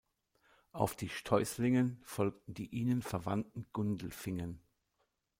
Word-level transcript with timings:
Auf 0.71 0.95
die 0.95 1.09
Steußlingen 1.09 2.01
folgten 2.03 2.55
die 2.55 2.73
ihnen 2.75 3.03
verwandten 3.03 3.67
Gundelfingen. 3.71 4.59